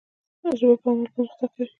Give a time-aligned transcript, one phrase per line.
[0.59, 1.67] ژبه په عمل پرمختګ کوي.